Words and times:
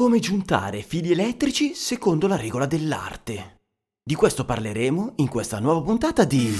Come 0.00 0.18
giuntare 0.18 0.80
fili 0.80 1.10
elettrici 1.12 1.74
secondo 1.74 2.26
la 2.26 2.36
regola 2.36 2.64
dell'arte. 2.64 3.58
Di 4.02 4.14
questo 4.14 4.46
parleremo 4.46 5.12
in 5.16 5.28
questa 5.28 5.58
nuova 5.58 5.82
puntata 5.82 6.24
di 6.24 6.50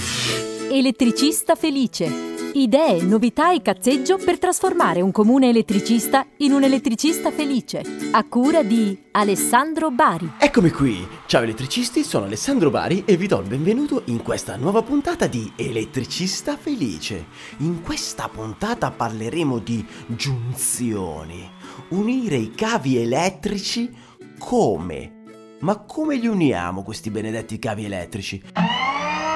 Elettricista 0.69 1.55
felice. 1.55 2.29
Idee, 2.53 3.01
novità 3.01 3.51
e 3.51 3.63
cazzeggio 3.63 4.17
per 4.17 4.37
trasformare 4.37 5.01
un 5.01 5.09
comune 5.11 5.49
elettricista 5.49 6.23
in 6.37 6.51
un 6.51 6.61
elettricista 6.61 7.31
felice. 7.31 7.81
A 8.11 8.23
cura 8.25 8.61
di 8.61 8.95
Alessandro 9.09 9.89
Bari. 9.89 10.33
Eccomi 10.37 10.69
qui! 10.69 11.03
Ciao 11.25 11.41
elettricisti, 11.41 12.03
sono 12.03 12.25
Alessandro 12.25 12.69
Bari 12.69 13.05
e 13.07 13.17
vi 13.17 13.25
do 13.25 13.39
il 13.39 13.47
benvenuto 13.47 14.03
in 14.05 14.21
questa 14.21 14.55
nuova 14.55 14.83
puntata 14.83 15.25
di 15.25 15.51
Elettricista 15.55 16.57
Felice. 16.57 17.25
In 17.57 17.81
questa 17.81 18.29
puntata 18.29 18.91
parleremo 18.91 19.57
di 19.57 19.83
giunzioni. 20.05 21.60
Unire 21.89 22.35
i 22.35 22.51
cavi 22.51 22.97
elettrici 22.97 23.93
come? 24.37 25.19
Ma 25.59 25.77
come 25.77 26.15
li 26.15 26.27
uniamo 26.27 26.83
questi 26.83 27.09
benedetti 27.11 27.59
cavi 27.59 27.85
elettrici? 27.85 28.41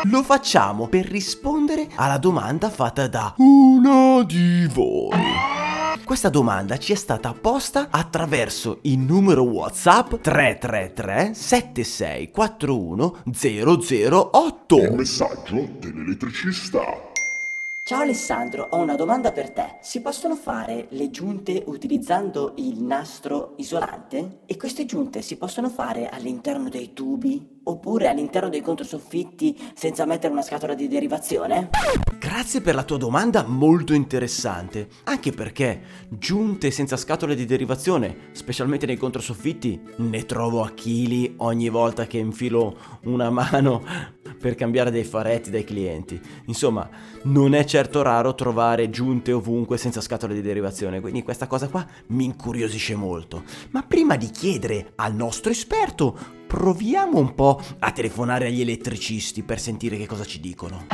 Lo 0.05 0.23
facciamo 0.23 0.88
per 0.88 1.05
rispondere 1.05 1.88
alla 1.95 2.17
domanda 2.17 2.69
fatta 2.69 3.08
da 3.08 3.33
uno 3.38 4.23
di 4.23 4.67
voi. 4.72 5.53
Questa 6.03 6.30
domanda 6.30 6.77
ci 6.77 6.94
è 6.94 6.95
stata 6.95 7.33
posta 7.33 7.88
attraverso 7.89 8.77
il 8.83 8.99
numero 8.99 9.42
WhatsApp 9.42 10.14
333 10.22 11.33
7641 11.33 13.23
008. 13.25 14.77
Il 14.77 14.94
messaggio 14.94 15.67
dell'elettricista. 15.80 17.14
Ciao 17.88 18.02
Alessandro, 18.02 18.66
ho 18.72 18.78
una 18.78 18.95
domanda 18.95 19.31
per 19.31 19.52
te. 19.52 19.78
Si 19.80 20.02
possono 20.02 20.36
fare 20.36 20.88
le 20.89 21.11
giunte 21.11 21.61
utilizzando 21.67 22.53
il 22.58 22.81
nastro 22.81 23.53
isolante? 23.58 24.39
E 24.47 24.58
queste 24.58 24.86
giunte 24.86 25.22
si 25.22 25.38
possono 25.38 25.69
fare 25.69 26.09
all'interno 26.09 26.67
dei 26.67 26.94
tubi 26.94 27.55
oppure 27.66 28.08
all'interno 28.08 28.49
dei 28.49 28.61
controsoffitti 28.61 29.55
senza 29.75 30.05
mettere 30.05 30.33
una 30.33 30.41
scatola 30.41 30.73
di 30.73 30.88
derivazione? 30.88 31.69
Grazie 32.17 32.61
per 32.61 32.75
la 32.75 32.83
tua 32.83 32.97
domanda 32.97 33.44
molto 33.45 33.94
interessante, 33.94 34.88
anche 35.03 35.31
perché 35.31 35.81
giunte 36.09 36.71
senza 36.71 36.97
scatole 36.97 37.36
di 37.36 37.45
derivazione, 37.45 38.30
specialmente 38.31 38.86
nei 38.86 38.97
controsoffitti, 38.97 39.80
ne 39.97 40.25
trovo 40.25 40.63
a 40.63 40.71
chili 40.71 41.33
ogni 41.38 41.69
volta 41.69 42.08
che 42.08 42.17
infilo 42.17 42.77
una 43.03 43.30
mano 43.30 43.83
per 44.39 44.55
cambiare 44.55 44.91
dei 44.91 45.03
faretti 45.03 45.49
dai 45.49 45.63
clienti. 45.63 46.19
Insomma, 46.45 46.88
non 47.23 47.53
è 47.53 47.63
certo 47.63 48.02
raro 48.02 48.36
trovare 48.36 48.89
giunte 48.89 49.31
ovunque 49.31 49.77
senza 49.77 50.02
scatole 50.02 50.33
di 50.33 50.41
derivazione, 50.41 50.99
quindi 50.99 51.23
questa 51.23 51.47
cosa 51.47 51.67
qua 51.67 51.86
mi 52.08 52.25
incuriosisce 52.25 52.95
molto. 52.95 53.43
Ma 53.71 53.83
prima 53.83 54.16
di 54.17 54.30
chiedere 54.30 54.91
al 54.95 55.16
nostro 55.16 55.52
esperto, 55.52 56.43
proviamo 56.56 57.20
un 57.20 57.36
po' 57.36 57.59
a 57.80 57.92
telefonare 57.92 58.48
agli 58.48 58.61
elettricisti 58.61 59.44
per 59.44 59.59
sentire 59.59 59.98
che 59.98 60.08
cosa 60.08 60.23
ci 60.23 60.39
dicono. 60.39 60.88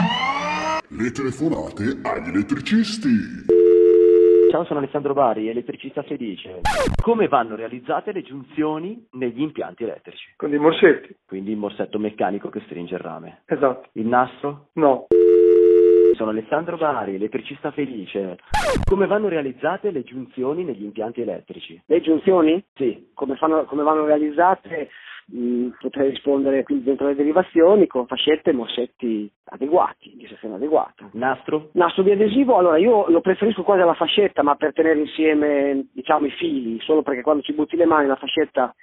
Le 0.89 1.11
telefonate 1.11 2.01
agli 2.01 2.29
elettricisti. 2.29 3.45
Ciao, 4.49 4.65
sono 4.65 4.79
Alessandro 4.79 5.13
Bari, 5.13 5.49
elettricista 5.49 6.01
felice. 6.01 6.61
Come 7.01 7.27
vanno 7.27 7.55
realizzate 7.55 8.11
le 8.11 8.23
giunzioni 8.23 9.05
negli 9.11 9.39
impianti 9.39 9.83
elettrici? 9.83 10.33
Con 10.35 10.49
dei 10.49 10.59
morsetti? 10.59 11.15
Quindi 11.27 11.51
il 11.51 11.57
morsetto 11.57 11.99
meccanico 11.99 12.49
che 12.49 12.61
stringe 12.65 12.95
il 12.95 13.01
rame. 13.01 13.43
Esatto. 13.45 13.87
Il 13.93 14.07
nastro? 14.07 14.69
No. 14.73 15.05
Sono 16.15 16.31
Alessandro 16.31 16.75
Bari, 16.75 17.15
elettricista 17.15 17.71
felice. 17.71 18.39
Come 18.83 19.05
vanno 19.05 19.29
realizzate 19.29 19.91
le 19.91 20.03
giunzioni 20.03 20.63
negli 20.63 20.83
impianti 20.83 21.21
elettrici? 21.21 21.79
Le 21.85 22.01
giunzioni? 22.01 22.61
Sì. 22.73 23.11
Come, 23.13 23.35
fanno- 23.35 23.65
come 23.65 23.83
vanno 23.83 24.05
realizzate? 24.05 24.89
Mh, 25.33 25.77
potrei 25.79 26.09
rispondere 26.09 26.63
quindi 26.63 26.83
dentro 26.83 27.07
le 27.07 27.15
derivazioni 27.15 27.87
con 27.87 28.05
fascette 28.05 28.49
e 28.49 28.53
morsetti 28.53 29.31
adeguati, 29.45 30.13
di 30.15 30.27
sezione 30.27 30.55
adeguata. 30.55 31.09
Nastro? 31.13 31.69
Nastro 31.73 32.03
biadesivo, 32.03 32.57
allora 32.57 32.77
io 32.77 33.09
lo 33.09 33.21
preferisco 33.21 33.63
quasi 33.63 33.81
alla 33.81 33.93
fascetta, 33.93 34.43
ma 34.43 34.55
per 34.55 34.73
tenere 34.73 34.99
insieme 34.99 35.87
diciamo 35.93 36.25
i 36.25 36.31
fili, 36.31 36.79
solo 36.81 37.01
perché 37.01 37.21
quando 37.21 37.43
ci 37.43 37.53
butti 37.53 37.77
le 37.77 37.85
mani 37.85 38.07
la 38.07 38.17
fascetta 38.17 38.75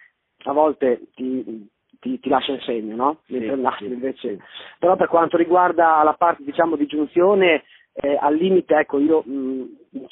a 0.44 0.52
volte 0.52 1.02
ti, 1.14 1.68
ti- 2.00 2.18
ti 2.18 2.28
lascia 2.28 2.52
il 2.52 2.62
segno, 2.62 2.96
no? 2.96 3.18
Mentre 3.26 3.52
il 3.52 3.60
nastro 3.60 3.86
invece. 3.86 4.38
Però 4.78 4.96
per 4.96 5.08
quanto 5.08 5.36
riguarda 5.36 6.02
la 6.02 6.14
parte 6.14 6.44
diciamo 6.44 6.76
di 6.76 6.86
giunzione, 6.86 7.64
eh, 7.92 8.16
al 8.18 8.34
limite 8.36 8.74
ecco 8.76 8.98
io 8.98 9.22
mh, 9.22 9.64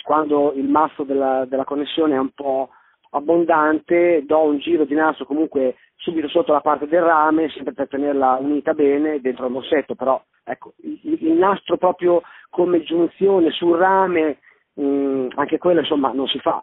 quando 0.02 0.52
il 0.54 0.68
masso 0.68 1.04
della, 1.04 1.44
della 1.46 1.64
connessione 1.64 2.14
è 2.16 2.18
un 2.18 2.30
po' 2.34 2.70
abbondante, 3.10 4.24
do 4.26 4.40
un 4.42 4.58
giro 4.58 4.84
di 4.84 4.94
nastro 4.94 5.24
comunque 5.24 5.76
subito 5.96 6.28
sotto 6.28 6.52
la 6.52 6.60
parte 6.60 6.86
del 6.86 7.02
rame, 7.02 7.48
sempre 7.50 7.72
per 7.72 7.88
tenerla 7.88 8.38
unita 8.40 8.74
bene 8.74 9.20
dentro 9.20 9.46
il 9.46 9.52
morsetto, 9.52 9.94
però 9.94 10.22
ecco, 10.44 10.74
il, 10.82 10.98
il 11.02 11.32
nastro 11.32 11.76
proprio 11.76 12.22
come 12.50 12.82
giunzione 12.82 13.50
sul 13.50 13.76
rame, 13.76 14.38
mh, 14.74 15.28
anche 15.34 15.58
quello 15.58 15.80
insomma 15.80 16.12
non 16.12 16.26
si 16.28 16.38
fa, 16.38 16.62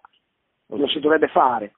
non 0.67 0.87
si 0.87 0.99
dovrebbe 0.99 1.27
fare. 1.27 1.73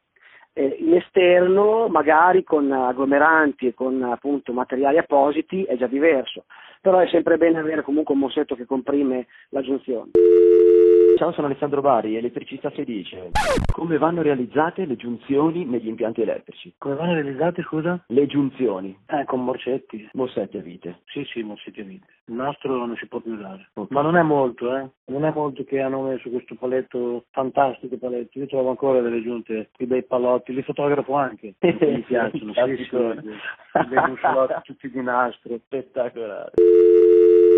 Eh, 0.57 0.77
in 0.79 0.95
esterno, 0.95 1.89
magari 1.89 2.43
con 2.43 2.71
agglomeranti 2.71 3.67
e 3.67 3.73
con 3.73 4.01
appunto 4.03 4.53
materiali 4.53 4.97
appositi, 4.97 5.63
è 5.63 5.75
già 5.75 5.87
diverso, 5.87 6.45
però 6.79 6.99
è 6.99 7.07
sempre 7.07 7.37
bene 7.37 7.59
avere 7.59 7.81
comunque 7.81 8.13
un 8.13 8.21
morsetto 8.21 8.55
che 8.55 8.65
comprime 8.65 9.27
la 9.49 9.61
giunzione. 9.61 10.11
Ciao, 11.15 11.31
sono 11.31 11.47
Alessandro 11.47 11.79
Bari, 11.79 12.17
elettricista 12.17 12.69
felice. 12.71 13.31
Come 13.71 13.97
vanno 13.97 14.21
realizzate 14.21 14.85
le 14.85 14.97
giunzioni 14.97 15.63
negli 15.63 15.87
impianti 15.87 16.21
elettrici? 16.21 16.73
Come 16.77 16.95
vanno 16.95 17.13
realizzate, 17.13 17.61
scusa? 17.61 18.03
Le 18.07 18.25
giunzioni. 18.25 18.97
Eh, 19.07 19.23
con 19.23 19.45
morsetti. 19.45 20.09
Morsetti 20.11 20.57
a 20.57 20.61
vite. 20.61 21.03
Sì, 21.05 21.23
sì, 21.23 21.41
morsetti 21.41 21.79
a 21.79 21.83
vite. 21.85 22.05
Il 22.25 22.35
nastro 22.35 22.85
non 22.85 22.97
si 22.97 23.07
può 23.07 23.21
più 23.21 23.31
usare. 23.31 23.69
Ok. 23.75 23.91
Ma 23.91 24.01
non 24.01 24.17
è 24.17 24.23
molto, 24.23 24.75
eh. 24.75 24.89
Non 25.05 25.23
è 25.23 25.31
molto 25.33 25.63
che 25.63 25.79
hanno 25.79 26.01
messo 26.01 26.29
questo 26.29 26.55
paletto, 26.55 27.23
fantastico 27.31 27.95
paletto. 27.97 28.37
Io 28.39 28.47
trovo 28.47 28.69
ancora 28.69 28.99
delle 28.99 29.21
giunte, 29.21 29.69
i 29.77 29.85
bei 29.85 30.03
palotti, 30.03 30.53
li 30.53 30.63
fotografo 30.63 31.13
anche. 31.13 31.53
mi 31.61 32.01
piacciono, 32.01 32.51
sì, 32.53 32.75
sì. 32.75 32.95
I 32.95 33.85
bei 33.87 34.09
muscolotti 34.09 34.61
tutti 34.63 34.91
di 34.91 35.01
nastro. 35.01 35.57
Spettacolare. 35.63 36.51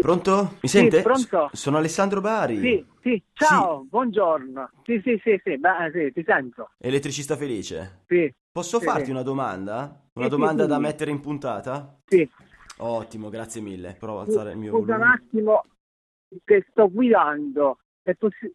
Pronto? 0.02 0.58
Mi 0.62 0.70
sente? 0.70 1.02
pronto. 1.04 1.50
Sono 1.54 1.78
Alessandro 1.78 2.22
Bari. 2.22 2.60
Sì, 2.60 2.86
sì, 3.02 3.24
ciao, 3.34 3.84
buongiorno. 3.90 4.70
Sì, 4.84 5.02
sì, 5.04 5.20
sì, 5.24 5.40
sì, 5.44 5.58
beh, 5.58 5.92
sì, 5.94 6.12
ti 6.14 6.24
sento. 6.26 6.72
Elettricista 6.80 7.36
felice. 7.36 8.06
Sì, 8.08 8.34
Posso 8.52 8.80
Sì, 8.80 8.86
farti 8.86 9.06
sì. 9.06 9.12
una 9.12 9.22
domanda? 9.24 10.10
Una 10.14 10.28
Sì, 10.28 10.32
sì, 10.36 10.38
domanda 10.38 10.64
sì, 10.64 10.68
da 10.68 10.76
sì. 10.76 10.82
mettere 10.82 11.12
in 11.12 11.20
puntata? 11.20 12.00
sì. 12.08 12.30
Ottimo, 12.80 13.30
grazie 13.30 13.62
mille. 13.62 13.96
Provo 13.96 14.20
a 14.20 14.24
alzare 14.24 14.52
il 14.52 14.58
mio 14.58 14.74
Scusa 14.74 14.96
un 14.96 15.02
volume. 15.02 15.14
attimo 15.14 15.64
che 16.44 16.66
sto 16.70 16.90
guidando. 16.90 17.80
È 18.02 18.14
possi- 18.16 18.54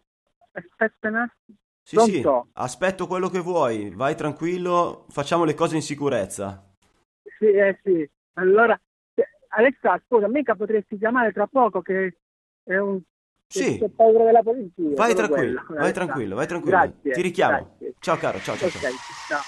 Aspetta 0.54 1.08
un 1.08 1.16
attimo. 1.16 1.58
Sì, 1.84 1.98
sì, 1.98 2.28
aspetto 2.54 3.06
quello 3.06 3.28
che 3.28 3.38
vuoi. 3.40 3.90
Vai 3.90 4.16
tranquillo, 4.16 5.06
facciamo 5.10 5.44
le 5.44 5.54
cose 5.54 5.76
in 5.76 5.82
sicurezza. 5.82 6.64
Sì, 7.38 7.46
eh, 7.46 7.80
sì. 7.82 8.08
Allora, 8.34 8.74
eh, 8.74 8.80
Alexa, 9.54 10.00
scusa, 10.06 10.28
mica 10.28 10.54
potresti 10.54 10.96
chiamare 10.96 11.32
tra 11.32 11.46
poco 11.46 11.82
che 11.82 12.16
è 12.62 12.76
un... 12.78 13.00
Sì. 13.46 13.76
che 13.76 13.84
Ho 13.84 13.90
paura 13.94 14.24
della 14.24 14.42
polizia. 14.42 14.94
Vai 14.96 15.14
tranquillo, 15.14 15.62
quello, 15.66 15.80
vai 15.82 15.92
tranquillo, 15.92 16.34
vai 16.36 16.46
tranquillo. 16.46 16.76
Grazie, 16.78 17.12
Ti 17.12 17.20
richiamo. 17.20 17.56
grazie. 17.58 17.94
Ciao 17.98 18.16
caro, 18.16 18.38
ciao 18.40 18.56
ciao 18.56 18.68
Ok, 18.68 18.78
ciao. 18.78 18.90
ciao. 19.28 19.40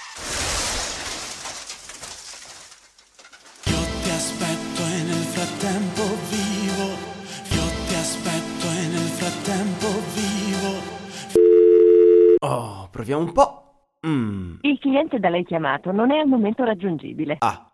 Io 3.72 3.80
ti 4.02 4.10
aspetto 4.10 4.82
nel 5.08 5.24
frattempo 5.32 6.02
vivo. 6.28 6.84
Io 7.56 7.64
ti 7.88 7.94
aspetto 7.94 8.66
nel 8.92 9.08
frattempo 9.08 9.88
vivo. 10.12 10.92
Oh, 12.46 12.88
proviamo 12.90 13.22
un 13.24 13.32
po'. 13.32 13.88
Mm. 14.06 14.56
Il 14.60 14.78
cliente 14.80 15.18
da 15.18 15.30
lei 15.30 15.44
chiamato 15.46 15.92
non 15.92 16.10
è 16.10 16.18
al 16.18 16.26
momento 16.28 16.62
raggiungibile. 16.62 17.36
Ah. 17.38 17.72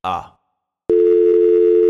Ah. 0.00 0.34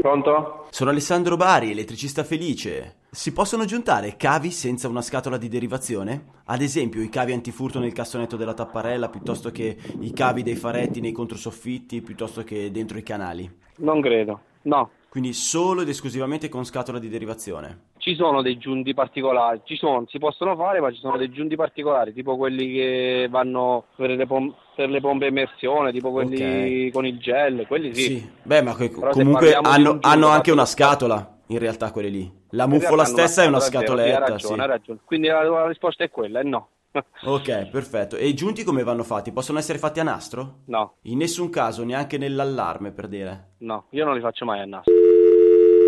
Pronto? 0.01 0.67
Sono 0.71 0.91
Alessandro 0.91 1.37
Bari, 1.37 1.73
elettricista 1.73 2.25
felice. 2.25 2.97
Si 3.11 3.33
possono 3.33 3.67
giuntare 3.67 4.17
cavi 4.17 4.51
senza 4.51 4.89
una 4.89 5.03
scatola 5.03 5.37
di 5.37 5.49
derivazione? 5.49 6.25
Ad 6.47 6.63
esempio 6.63 7.03
i 7.03 7.11
cavi 7.11 7.33
antifurto 7.33 7.79
nel 7.79 7.93
cassonetto 7.93 8.37
della 8.37 8.55
tapparella 8.55 9.11
piuttosto 9.11 9.51
che 9.51 9.77
i 10.01 10.13
cavi 10.13 10.43
dei 10.43 10.57
faretti 10.57 11.01
nei 11.01 11.13
controsoffitti 11.13 12.01
piuttosto 12.01 12.43
che 12.45 12.71
dentro 12.71 12.97
i 12.97 13.03
canali? 13.03 13.51
Non 13.77 14.01
credo, 14.01 14.41
no. 14.63 14.91
Quindi 15.11 15.35
solo 15.35 15.83
ed 15.83 15.89
esclusivamente 15.89 16.49
con 16.49 16.65
scatola 16.65 16.99
di 16.99 17.09
derivazione. 17.09 17.89
Ci 18.01 18.15
sono 18.15 18.41
dei 18.41 18.57
giunti 18.57 18.95
particolari, 18.95 19.61
ci 19.65 19.77
sono, 19.77 20.05
si 20.09 20.19
possono 20.19 20.57
fare, 20.57 20.81
ma 20.81 20.91
ci 20.91 20.99
sono 21.01 21.19
dei 21.19 21.31
giunti 21.31 21.55
particolari, 21.55 22.15
tipo 22.15 22.39
quelli 22.39 22.73
che 22.73 23.29
vanno 23.31 23.85
per 23.95 24.09
le, 24.11 24.27
pom- 24.27 24.55
per 24.75 24.89
le 24.89 25.01
pompe 25.01 25.27
immersione, 25.27 25.93
tipo 25.93 26.11
quelli 26.11 26.87
Ok. 26.87 26.93
con 26.93 27.05
il 27.05 27.19
gel, 27.19 27.67
quelli 27.67 27.95
sì. 27.95 28.03
Sì. 28.03 28.31
Beh, 28.43 28.63
ma 28.63 28.75
que- 28.75 28.91
comunque 28.91 29.53
hanno, 29.53 29.91
un 29.93 29.99
hanno 30.01 30.29
anche 30.29 30.51
una 30.51 30.65
scatola, 30.65 31.41
in 31.49 31.59
realtà 31.59 31.93
quelli 31.93 32.11
lì. 32.11 32.33
La 32.53 32.67
muffola 32.67 33.05
stessa 33.05 33.43
è 33.43 33.47
una 33.47 33.61
scatoletta, 33.61 34.25
Hai 34.25 34.31
ragione, 34.31 34.63
sì. 34.63 34.69
ragione. 34.69 34.99
Quindi 35.05 35.29
la, 35.29 35.43
la 35.43 35.67
risposta 35.69 36.03
è 36.03 36.09
quella, 36.11 36.41
è 36.41 36.43
no. 36.43 36.69
Ok, 37.27 37.69
perfetto. 37.71 38.17
E 38.17 38.27
i 38.29 38.35
giunti 38.35 38.65
come 38.65 38.83
vanno 38.83 39.05
fatti? 39.05 39.31
Possono 39.31 39.59
essere 39.59 39.79
fatti 39.79 40.01
a 40.01 40.05
nastro? 40.05 40.61
No, 40.69 40.95
In 41.03 41.19
nessun 41.19 41.51
caso, 41.51 41.85
neanche 41.85 42.17
nell'allarme, 42.17 42.93
per 42.93 43.09
dire. 43.09 43.51
no, 43.59 43.85
io 43.91 44.07
non 44.07 44.15
li 44.15 44.21
faccio 44.23 44.47
mai 44.47 44.61
a 44.61 44.65
naso. 44.65 44.91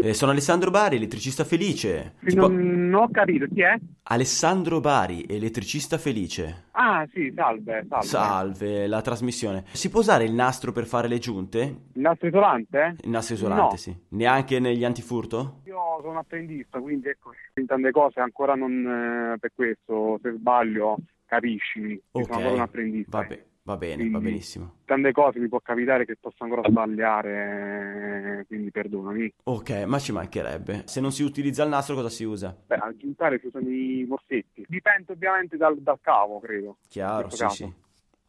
Eh, 0.04 0.14
sono 0.14 0.32
Alessandro 0.32 0.70
Bari, 0.72 0.96
elettricista 0.96 1.44
felice. 1.44 2.14
Ti 2.24 2.34
po- 2.34 2.48
Non, 2.48 2.88
non 2.90 3.02
ho 3.02 3.08
capito 3.12 3.46
chi 3.46 3.60
è? 3.62 3.78
Alessandro 4.04 4.80
Bari, 4.80 5.24
elettricista 5.28 5.96
felice. 5.96 6.64
Ah, 6.72 7.06
sì, 7.12 7.32
salve, 7.36 7.86
salve. 7.88 8.04
Salve, 8.06 8.86
la 8.88 9.00
trasmissione. 9.00 9.64
Si 9.70 9.90
può 9.90 10.00
usare 10.00 10.24
il 10.24 10.32
nastro 10.32 10.72
per 10.72 10.86
fare 10.86 11.06
le 11.06 11.18
giunte? 11.18 11.60
Il 11.92 12.00
nastro 12.00 12.26
isolante? 12.26 12.96
Il 13.02 13.10
nastro 13.10 13.36
isolante, 13.36 13.62
No. 13.62 13.76
sì. 13.76 13.96
Neanche 14.08 14.58
negli 14.58 14.84
antifurto? 14.84 15.60
Io 15.66 15.78
sono 16.02 16.18
apprendista, 16.18 16.80
quindi 16.80 17.06
ecco, 17.08 17.30
in 17.54 17.66
tante 17.66 17.92
cose 17.92 18.18
ancora 18.18 18.54
non 18.56 19.34
eh, 19.34 19.38
per 19.38 19.52
questo, 19.54 20.18
se 20.20 20.32
sbaglio, 20.32 20.96
capisci. 21.26 21.78
Io 21.80 22.00
Ok. 22.10 22.24
sono 22.24 22.36
ancora 22.38 22.54
un 22.54 22.60
apprendista. 22.60 23.18
Va, 23.18 23.24
be- 23.24 23.46
va 23.64 23.76
bene, 23.76 24.04
va 24.04 24.10
Quindi- 24.10 24.28
benissimo. 24.30 24.74
Tante 24.84 25.12
cose 25.12 25.38
mi 25.38 25.48
può 25.48 25.60
capitare 25.60 26.04
che 26.04 26.16
posso 26.20 26.44
ancora 26.44 26.62
sbagliare, 26.68 28.40
eh, 28.40 28.46
quindi 28.46 28.70
perdonami. 28.70 29.32
Ok, 29.44 29.84
ma 29.86 29.98
ci 29.98 30.12
mancherebbe. 30.12 30.82
Se 30.86 31.00
non 31.00 31.12
si 31.12 31.22
utilizza 31.22 31.62
il 31.62 31.70
nastro, 31.70 31.94
cosa 31.94 32.08
si 32.08 32.24
usa? 32.24 32.56
Beh, 32.66 32.74
a 32.76 32.94
giuntare 32.96 33.38
si 33.38 33.46
usano 33.46 33.68
i 33.68 34.04
morsetti. 34.08 34.64
Dipende 34.68 35.12
ovviamente 35.12 35.56
dal, 35.56 35.78
dal 35.80 35.98
cavo, 36.00 36.40
credo. 36.40 36.76
Chiaro, 36.88 37.30
sì, 37.30 37.36
sì. 37.36 37.42
caso. 37.42 37.74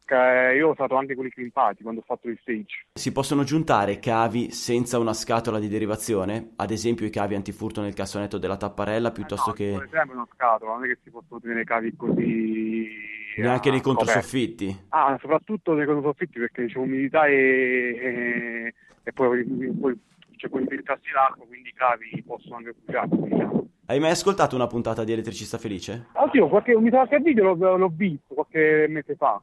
Che 0.05 0.53
io 0.57 0.67
ho 0.67 0.71
usato 0.71 0.95
anche 0.95 1.15
quelli 1.15 1.29
crimpati 1.29 1.81
quando 1.81 2.01
ho 2.01 2.03
fatto 2.05 2.27
il 2.27 2.37
stage. 2.41 2.87
Si 2.93 3.13
possono 3.13 3.43
giuntare 3.43 3.99
cavi 3.99 4.51
senza 4.51 4.99
una 4.99 5.13
scatola 5.13 5.59
di 5.59 5.69
derivazione? 5.69 6.51
Ad 6.57 6.71
esempio 6.71 7.05
i 7.05 7.09
cavi 7.09 7.35
antifurto 7.35 7.81
nel 7.81 7.93
cassonetto 7.93 8.37
della 8.37 8.57
tapparella 8.57 9.11
piuttosto 9.11 9.53
Ci 9.53 9.69
vuole 9.69 9.85
che 9.85 9.97
sempre 9.97 10.15
una 10.15 10.27
scatola, 10.33 10.73
non 10.73 10.83
è 10.83 10.87
che 10.87 10.99
si 11.03 11.09
possono 11.09 11.39
tenere 11.39 11.63
cavi 11.63 11.95
così... 11.95 12.89
neanche 13.37 13.69
nei 13.69 13.81
controsoffitti? 13.81 14.85
Ah, 14.89 15.17
soprattutto 15.21 15.73
nei 15.73 15.85
controsoffitti 15.85 16.39
perché 16.39 16.65
c'è 16.67 16.77
umidità 16.77 17.25
e, 17.27 17.33
e, 17.33 18.73
e 19.03 19.11
poi, 19.13 19.43
poi 19.45 19.99
c'è 20.35 20.49
quel 20.49 20.67
filtrarsi 20.67 21.09
l'acqua, 21.13 21.45
quindi 21.45 21.69
i 21.69 21.73
cavi 21.73 22.23
possono 22.25 22.55
anche 22.57 22.73
bruciarsi, 22.73 23.15
diciamo. 23.21 23.67
Hai 23.85 23.99
mai 23.99 24.11
ascoltato 24.11 24.55
una 24.55 24.67
puntata 24.67 25.03
di 25.03 25.11
Elettricista 25.11 25.57
Felice? 25.57 26.07
Oddio, 26.13 26.47
qualche, 26.47 26.77
mi 26.79 26.89
sa 26.89 27.05
che 27.07 27.19
video 27.19 27.53
l'ho, 27.53 27.75
l'ho 27.77 27.91
visto 27.93 28.33
qualche 28.33 28.85
mese 28.89 29.15
fa. 29.15 29.41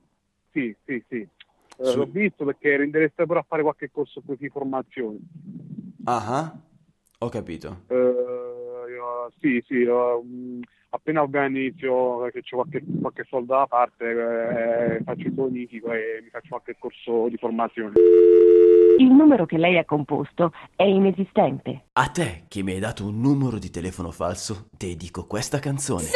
Sì, 0.50 0.74
sì, 0.84 1.04
sì. 1.08 1.16
Eh, 1.16 1.84
Su- 1.84 1.98
L'ho 1.98 2.06
visto 2.06 2.44
perché 2.44 2.74
interessa 2.82 3.24
pure 3.24 3.40
a 3.40 3.44
fare 3.46 3.62
qualche 3.62 3.90
corso 3.90 4.22
così 4.24 4.48
formazione. 4.48 5.18
Ah, 6.04 6.24
ah. 6.26 6.60
ho 7.18 7.28
capito. 7.28 7.84
Io- 7.90 9.30
sì, 9.38 9.62
sì, 9.66 9.84
mh, 9.84 10.60
appena 10.90 11.26
inizio 11.46 12.28
che 12.32 12.42
c'ho 12.42 12.56
qualche, 12.56 12.82
qualche 13.00 13.24
soldo 13.28 13.54
da 13.54 13.66
parte, 13.66 14.04
eh, 14.04 15.02
faccio 15.04 15.26
il 15.26 15.32
bonifico 15.32 15.92
e 15.92 16.20
mi 16.22 16.28
faccio 16.30 16.48
qualche 16.48 16.76
corso 16.78 17.28
di 17.28 17.36
formazione. 17.36 17.92
Il 18.98 19.10
numero 19.10 19.46
che 19.46 19.56
lei 19.56 19.78
ha 19.78 19.84
composto 19.84 20.52
è 20.76 20.84
inesistente. 20.84 21.84
A 21.92 22.08
te, 22.08 22.44
che 22.48 22.62
mi 22.62 22.72
hai 22.72 22.80
dato 22.80 23.06
un 23.06 23.20
numero 23.20 23.58
di 23.58 23.70
telefono 23.70 24.10
falso, 24.10 24.68
dedico 24.76 25.26
questa 25.26 25.58
canzone. 25.58 26.08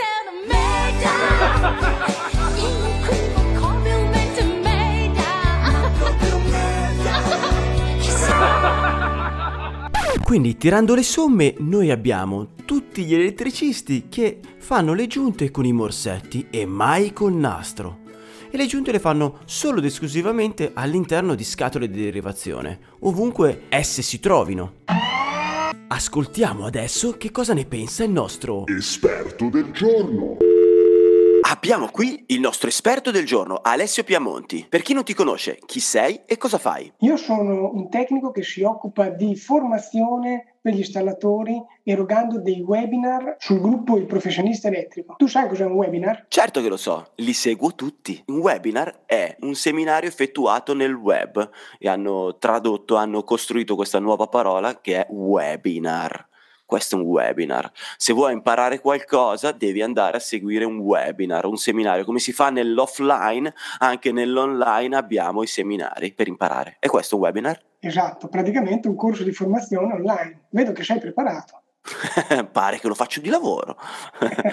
Quindi, 10.25 10.57
tirando 10.57 10.95
le 10.95 11.03
somme, 11.03 11.55
noi 11.59 11.91
abbiamo 11.91 12.55
tutti 12.65 13.05
gli 13.05 13.13
elettricisti 13.13 14.07
che 14.09 14.41
fanno 14.57 14.95
le 14.95 15.07
giunte 15.07 15.51
con 15.51 15.67
i 15.67 15.73
morsetti 15.73 16.47
e 16.49 16.65
mai 16.65 17.13
col 17.13 17.35
nastro. 17.35 17.99
E 18.51 18.57
le 18.57 18.65
giunte 18.65 18.91
le 18.91 19.01
fanno 19.01 19.41
solo 19.45 19.81
ed 19.81 19.85
esclusivamente 19.85 20.71
all'interno 20.73 21.35
di 21.35 21.45
scatole 21.45 21.91
di 21.91 22.03
derivazione, 22.03 22.79
ovunque 23.01 23.65
esse 23.69 24.01
si 24.01 24.19
trovino. 24.19 24.77
Ascoltiamo 25.89 26.65
adesso 26.65 27.19
che 27.19 27.31
cosa 27.31 27.53
ne 27.53 27.67
pensa 27.67 28.03
il 28.03 28.11
nostro 28.11 28.67
Esperto 28.67 29.51
del 29.51 29.73
giorno. 29.73 30.39
Abbiamo 31.65 31.89
qui 31.89 32.25
il 32.27 32.41
nostro 32.41 32.69
esperto 32.69 33.11
del 33.11 33.25
giorno, 33.25 33.59
Alessio 33.63 34.05
Piamonti. 34.05 34.67
Per 34.69 34.83
chi 34.83 34.93
non 34.93 35.03
ti 35.03 35.15
conosce, 35.15 35.59
chi 35.65 35.81
sei 35.81 36.21
e 36.27 36.37
cosa 36.37 36.59
fai? 36.59 36.93
Io 36.99 37.17
sono 37.17 37.71
un 37.73 37.89
tecnico 37.89 38.33
che 38.33 38.43
si 38.43 38.61
occupa 38.61 39.09
di 39.09 39.35
formazione 39.35 40.57
per 40.61 40.75
gli 40.75 40.81
installatori 40.81 41.59
erogando 41.83 42.39
dei 42.39 42.61
webinar 42.61 43.37
sul 43.39 43.63
gruppo 43.63 43.97
Il 43.97 44.05
Professionista 44.05 44.69
Elettrico. 44.69 45.15
Tu 45.17 45.27
sai 45.27 45.49
cos'è 45.49 45.65
un 45.65 45.73
webinar? 45.73 46.27
Certo 46.29 46.61
che 46.61 46.69
lo 46.69 46.77
so, 46.77 47.13
li 47.15 47.33
seguo 47.33 47.75
tutti. 47.75 48.23
Un 48.27 48.41
webinar 48.41 49.05
è 49.07 49.35
un 49.41 49.55
seminario 49.55 50.11
effettuato 50.11 50.75
nel 50.75 50.93
web 50.93 51.49
e 51.79 51.89
hanno 51.89 52.37
tradotto, 52.37 52.97
hanno 52.97 53.25
costruito 53.25 53.75
questa 53.75 54.01
nuova 54.01 54.27
parola 54.27 54.83
che 54.83 54.99
è 54.99 55.07
webinar. 55.09 56.29
Questo 56.75 56.97
è 56.97 56.99
un 56.99 57.05
webinar. 57.05 57.71
Se 57.97 58.13
vuoi 58.13 58.33
imparare 58.33 58.81
qualcosa, 58.81 59.53
devi 59.53 59.81
andare 59.81 60.17
a 60.17 60.21
seguire 60.21 60.65
un 60.65 60.79
webinar, 60.79 61.45
un 61.45 61.57
seminario. 61.57 62.05
Come 62.05 62.19
si 62.19 62.33
fa 62.33 62.51
nell'offline, 62.51 63.55
anche 63.79 64.11
nell'online 64.11 64.97
abbiamo 64.97 65.45
i 65.45 65.47
seminari 65.47 66.13
per 66.13 66.27
imparare. 66.27 66.79
E 66.81 66.89
questo 66.89 67.15
è 67.15 67.19
un 67.19 67.25
webinar? 67.27 67.63
Esatto, 67.79 68.27
praticamente 68.27 68.89
un 68.89 68.97
corso 68.97 69.23
di 69.23 69.31
formazione 69.31 69.93
online. 69.93 70.47
Vedo 70.51 70.73
che 70.73 70.83
sei 70.83 70.99
preparato. 70.99 71.63
Pare 72.51 72.81
che 72.81 72.89
lo 72.89 72.95
faccio 72.97 73.21
di 73.21 73.29
lavoro. 73.29 73.79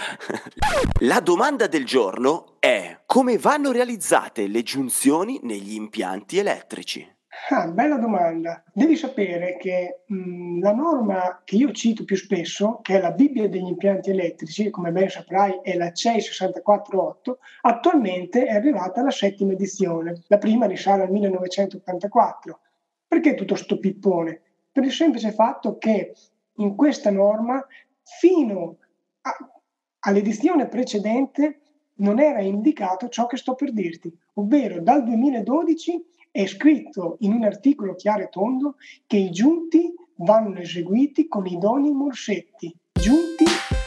La 1.02 1.22
domanda 1.22 1.66
del 1.66 1.86
giorno 1.86 2.58
è 2.60 3.00
come 3.08 3.40
vanno 3.40 3.72
realizzate 3.72 4.46
le 4.46 4.62
giunzioni 4.62 5.40
negli 5.42 5.74
impianti 5.74 6.38
elettrici? 6.38 7.20
Ah, 7.54 7.68
bella 7.68 7.98
domanda. 7.98 8.64
Devi 8.74 8.96
sapere 8.96 9.58
che 9.58 10.04
mh, 10.06 10.62
la 10.62 10.72
norma 10.72 11.42
che 11.44 11.58
io 11.58 11.74
cito 11.74 12.06
più 12.06 12.16
spesso, 12.16 12.80
che 12.82 12.96
è 12.96 13.02
la 13.02 13.12
Bibbia 13.12 13.50
degli 13.50 13.68
impianti 13.68 14.10
elettrici, 14.10 14.70
come 14.70 14.94
ben 14.94 15.10
saprai 15.10 15.60
è 15.62 15.76
la 15.76 15.92
CEI 15.92 16.22
648, 16.22 17.40
attualmente 17.64 18.46
è 18.46 18.56
arrivata 18.56 19.02
alla 19.02 19.12
settima 19.12 19.52
edizione. 19.52 20.24
La 20.28 20.38
prima 20.38 20.66
risale 20.66 21.04
al 21.04 21.12
1984. 21.12 22.60
Perché 23.06 23.36
tutto 23.36 23.56
sto 23.56 23.78
pippone? 23.80 24.40
Per 24.72 24.86
il 24.86 24.92
semplice 24.94 25.34
fatto 25.34 25.78
che 25.78 26.14
in 26.56 26.76
questa 26.78 27.12
norma, 27.12 27.66
fino 28.02 28.78
a- 29.24 29.52
all'edizione 30.00 30.70
precedente, 30.70 31.60
non 31.96 32.20
era 32.20 32.40
indicato 32.40 33.10
ciò 33.10 33.26
che 33.26 33.36
sto 33.36 33.56
per 33.56 33.74
dirti, 33.74 34.10
ovvero 34.36 34.80
dal 34.80 35.04
2012 35.04 36.06
è 36.32 36.46
scritto 36.46 37.18
in 37.20 37.34
un 37.34 37.44
articolo 37.44 37.94
chiaro 37.94 38.24
e 38.24 38.30
tondo 38.30 38.76
che 39.06 39.18
i 39.18 39.32
giunti 39.32 39.94
vanno 40.16 40.60
eseguiti 40.60 41.28
con 41.28 41.46
idonei 41.46 41.92
morsetti. 41.92 42.74
Giunti 42.94 43.44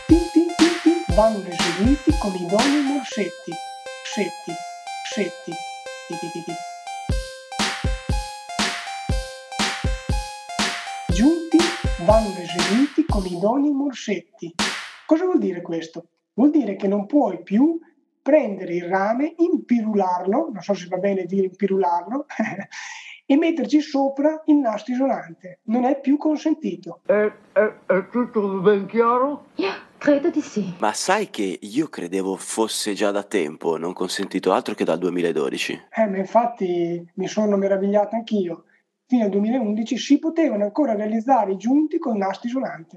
ti, 0.07 0.17
ti, 0.31 0.41
ti, 0.57 0.67
ti, 0.83 1.15
vanno 1.17 1.39
eseguiti 1.39 2.11
con 2.21 2.35
idonei 2.35 2.83
morsetti. 2.83 3.53
Setti, 4.05 4.53
setti, 5.15 5.53
ti, 6.07 6.15
ti, 6.21 6.31
ti, 6.33 6.43
ti. 6.45 6.53
Giunti 11.15 11.59
vanno 12.05 12.29
eseguiti 12.29 13.07
con 13.07 13.25
idonei 13.25 13.73
morsetti. 13.73 14.55
Cosa 15.07 15.25
vuol 15.25 15.39
dire 15.39 15.63
questo? 15.63 16.09
Vuol 16.35 16.51
dire 16.51 16.77
che 16.77 16.89
non 16.89 17.07
puoi 17.07 17.43
più 17.43 17.79
prendere 18.25 18.75
il 18.75 18.85
rame, 18.85 19.35
impirularlo, 19.37 20.49
non 20.51 20.63
so 20.63 20.73
se 20.73 20.87
va 20.89 20.97
bene 20.97 21.27
dire 21.27 21.45
impirularlo, 21.45 22.25
e 23.27 23.37
metterci 23.37 23.83
sopra 23.83 24.43
il 24.47 24.57
nastro 24.57 24.95
isolante. 24.95 25.61
Non 25.65 25.85
è 25.85 26.01
più 26.01 26.17
consentito. 26.17 27.01
È, 27.05 27.31
è- 27.53 27.73
è 27.85 28.09
tutto 28.09 28.61
ben 28.61 28.87
chiaro? 28.87 29.49
Credo 29.99 30.31
di 30.31 30.41
sì. 30.41 30.75
Ma 30.79 30.95
sai 30.95 31.29
che 31.29 31.59
io 31.61 31.89
credevo 31.89 32.37
fosse 32.37 32.95
già 32.95 33.11
da 33.11 33.23
tempo, 33.23 33.77
non 33.77 33.93
consentito 33.93 34.53
altro 34.53 34.75
che 34.75 34.85
dal 34.85 34.99
2012. 34.99 35.83
Eh, 35.95 36.07
ma 36.07 36.17
infatti 36.17 37.07
mi 37.15 37.27
sono 37.29 37.57
meravigliato 37.57 38.15
anch'io. 38.15 38.65
Fino 39.15 39.25
al 39.25 39.31
2011 39.31 39.97
si 39.97 40.19
potevano 40.19 40.65
ancora 40.65 40.95
realizzare 40.95 41.53
i 41.53 41.57
giunti 41.57 41.99
con 41.99 42.17
nastro 42.17 42.49
isolante. 42.49 42.97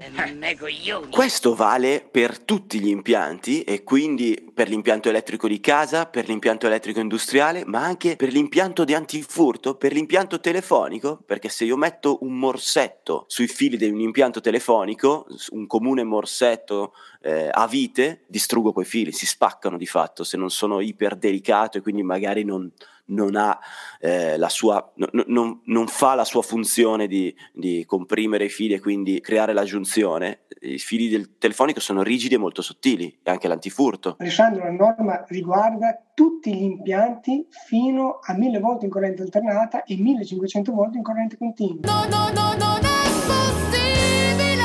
Questo 1.10 1.54
vale 1.54 2.06
per 2.10 2.40
tutti 2.40 2.80
gli 2.80 2.88
impianti 2.88 3.62
e 3.62 3.84
quindi 3.84 4.50
per 4.52 4.68
l'impianto 4.68 5.08
elettrico 5.08 5.46
di 5.46 5.60
casa, 5.60 6.06
per 6.06 6.26
l'impianto 6.26 6.66
elettrico 6.66 6.98
industriale, 6.98 7.62
ma 7.64 7.84
anche 7.84 8.16
per 8.16 8.32
l'impianto 8.32 8.82
di 8.82 8.94
antifurto, 8.94 9.76
per 9.76 9.92
l'impianto 9.92 10.40
telefonico, 10.40 11.22
perché 11.24 11.48
se 11.48 11.64
io 11.64 11.76
metto 11.76 12.18
un 12.22 12.36
morsetto 12.36 13.24
sui 13.28 13.46
fili 13.46 13.76
di 13.76 13.88
un 13.88 14.00
impianto 14.00 14.40
telefonico, 14.40 15.26
un 15.50 15.68
comune 15.68 16.02
morsetto 16.02 16.94
eh, 17.22 17.48
a 17.52 17.68
vite, 17.68 18.24
distruggo 18.26 18.72
quei 18.72 18.86
fili, 18.86 19.12
si 19.12 19.26
spaccano 19.26 19.76
di 19.76 19.86
fatto 19.86 20.24
se 20.24 20.36
non 20.36 20.50
sono 20.50 20.80
iper 20.80 21.14
delicato 21.14 21.78
e 21.78 21.80
quindi 21.80 22.02
magari 22.02 22.42
non 22.42 22.68
non 23.08 23.36
ha 23.36 23.58
eh, 24.00 24.36
la 24.36 24.48
sua, 24.48 24.92
no, 24.96 25.08
non, 25.26 25.60
non, 25.64 25.86
fa 25.86 26.14
la 26.14 26.24
sua 26.24 26.42
funzione 26.42 27.06
di, 27.06 27.32
di, 27.52 27.84
comprimere 27.86 28.46
i 28.46 28.48
fili 28.48 28.74
e 28.74 28.80
quindi 28.80 29.20
creare 29.20 29.52
la 29.52 29.62
giunzione. 29.64 30.46
I 30.60 30.78
fili 30.78 31.08
del 31.08 31.38
telefonico 31.38 31.78
sono 31.80 32.02
rigidi 32.02 32.34
e 32.34 32.38
molto 32.38 32.62
sottili, 32.62 33.20
e 33.22 33.30
anche 33.30 33.46
l'antifurto. 33.48 34.16
Alessandro, 34.18 34.64
la 34.64 34.72
norma 34.72 35.24
riguarda 35.28 35.96
tutti 36.14 36.52
gli 36.54 36.62
impianti 36.62 37.46
fino 37.66 38.18
a 38.20 38.34
1000 38.34 38.58
volte 38.58 38.86
in 38.86 38.90
corrente 38.90 39.22
alternata 39.22 39.84
e 39.84 39.96
1500 39.96 40.72
volte 40.72 40.96
in 40.98 41.04
corrente 41.04 41.36
continua. 41.36 41.80
No, 41.82 42.06
no, 42.08 42.30
no, 42.32 42.56
non 42.56 42.80
è 42.82 43.04
possibile! 43.26 44.64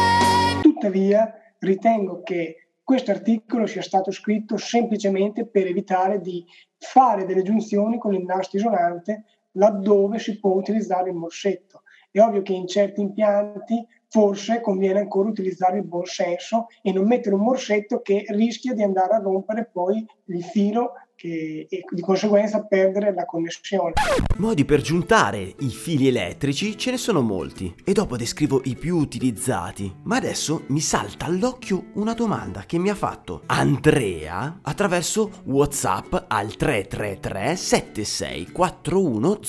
Tuttavia, 0.61 1.31
ritengo 1.59 2.23
che 2.23 2.63
questo 2.93 3.09
articolo 3.09 3.65
sia 3.65 3.81
stato 3.81 4.11
scritto 4.11 4.55
semplicemente 4.55 5.47
per 5.47 5.65
evitare 5.65 6.21
di 6.21 6.45
fare 6.77 7.25
delle 7.25 7.41
giunzioni 7.41 7.97
con 7.97 8.13
il 8.13 8.23
nastro 8.23 8.59
isolante 8.59 9.23
laddove 9.53 10.19
si 10.19 10.39
può 10.39 10.51
utilizzare 10.51 11.09
il 11.09 11.15
morsetto. 11.15 11.81
È 12.11 12.19
ovvio 12.19 12.43
che 12.43 12.53
in 12.53 12.67
certi 12.67 13.01
impianti 13.01 13.83
forse 14.09 14.61
conviene 14.61 14.99
ancora 14.99 15.29
utilizzare 15.29 15.77
il 15.77 15.85
buon 15.85 16.05
senso 16.05 16.67
e 16.83 16.91
non 16.91 17.07
mettere 17.07 17.33
un 17.33 17.41
morsetto 17.41 18.01
che 18.01 18.25
rischia 18.27 18.75
di 18.75 18.83
andare 18.83 19.15
a 19.15 19.21
rompere 19.21 19.67
poi 19.73 20.05
il 20.25 20.43
filo 20.43 20.91
che, 21.23 21.67
e 21.69 21.85
di 21.89 22.01
conseguenza 22.01 22.65
perdere 22.65 23.13
la 23.13 23.25
connessione. 23.25 23.93
Modi 24.37 24.65
per 24.65 24.81
giuntare 24.81 25.55
i 25.59 25.69
fili 25.69 26.09
elettrici 26.09 26.77
ce 26.77 26.91
ne 26.91 26.97
sono 26.97 27.21
molti 27.21 27.73
e 27.85 27.93
dopo 27.93 28.17
descrivo 28.17 28.59
i 28.65 28.75
più 28.75 28.97
utilizzati. 28.97 29.95
Ma 30.03 30.17
adesso 30.17 30.63
mi 30.67 30.81
salta 30.81 31.27
all'occhio 31.27 31.85
una 31.93 32.13
domanda 32.13 32.63
che 32.65 32.77
mi 32.77 32.89
ha 32.89 32.95
fatto 32.95 33.43
Andrea 33.45 34.59
attraverso 34.61 35.43
WhatsApp 35.45 36.13
al 36.27 36.57
333 36.57 37.55
7641 37.55 39.39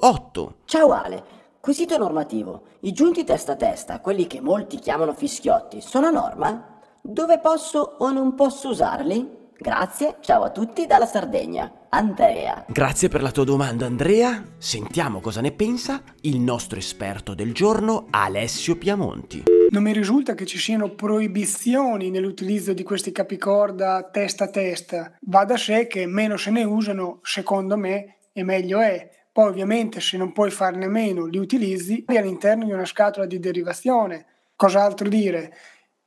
008. 0.00 0.56
Ciao 0.64 0.90
Ale, 0.90 1.22
quesito 1.60 1.96
normativo. 1.98 2.64
I 2.80 2.92
giunti 2.92 3.22
testa 3.22 3.52
a 3.52 3.56
testa, 3.56 4.00
quelli 4.00 4.26
che 4.26 4.40
molti 4.40 4.78
chiamano 4.78 5.14
fischiotti, 5.14 5.80
sono 5.80 6.06
a 6.06 6.10
norma? 6.10 6.80
Dove 7.00 7.38
posso 7.38 7.94
o 7.98 8.10
non 8.10 8.34
posso 8.34 8.70
usarli? 8.70 9.44
Grazie, 9.58 10.16
ciao 10.20 10.42
a 10.42 10.50
tutti 10.50 10.86
dalla 10.86 11.06
Sardegna. 11.06 11.86
Andrea. 11.88 12.66
Grazie 12.68 13.08
per 13.08 13.22
la 13.22 13.30
tua 13.30 13.44
domanda 13.44 13.86
Andrea. 13.86 14.42
Sentiamo 14.58 15.20
cosa 15.20 15.40
ne 15.40 15.50
pensa 15.50 16.02
il 16.22 16.38
nostro 16.40 16.78
esperto 16.78 17.32
del 17.32 17.54
giorno 17.54 18.06
Alessio 18.10 18.76
Piamonti. 18.76 19.44
Non 19.70 19.82
mi 19.82 19.92
risulta 19.92 20.34
che 20.34 20.44
ci 20.44 20.58
siano 20.58 20.94
proibizioni 20.94 22.10
nell'utilizzo 22.10 22.74
di 22.74 22.82
questi 22.82 23.12
capicorda 23.12 24.08
testa 24.12 24.44
a 24.44 24.50
testa. 24.50 25.16
Va 25.22 25.44
da 25.46 25.56
sé 25.56 25.86
che 25.86 26.04
meno 26.04 26.36
se 26.36 26.50
ne 26.50 26.64
usano, 26.64 27.20
secondo 27.22 27.78
me, 27.78 28.18
e 28.32 28.44
meglio 28.44 28.80
è. 28.80 29.08
Poi 29.32 29.48
ovviamente 29.48 30.00
se 30.00 30.18
non 30.18 30.32
puoi 30.32 30.50
farne 30.50 30.86
meno 30.86 31.24
li 31.24 31.38
utilizzi 31.38 32.04
all'interno 32.06 32.66
di 32.66 32.72
una 32.72 32.84
scatola 32.84 33.24
di 33.24 33.38
derivazione. 33.38 34.26
Cos'altro 34.54 35.08
dire? 35.08 35.52